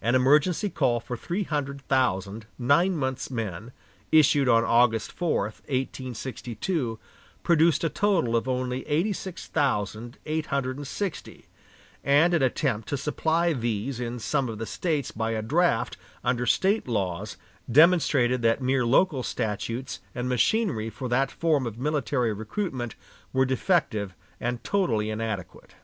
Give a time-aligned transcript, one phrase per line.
[0.00, 3.72] An emergency call for three hundred thousand nine months' men,
[4.12, 7.00] issued on August 4, 1862,
[7.42, 11.46] produced a total of only eighty six thousand eight hundred and sixty;
[12.04, 16.46] and an attempt to supply these in some of the States by a draft under
[16.46, 17.36] State laws
[17.68, 22.94] demonstrated that mere local statutes and machinery for that form of military recruitment
[23.32, 25.74] were defective and totally inadequate.